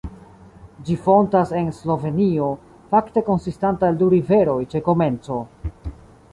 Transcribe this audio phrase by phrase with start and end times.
[0.87, 2.49] Ĝi fontas en Slovenio,
[2.95, 5.39] fakte konsistanta el du riveroj ĉe komenco.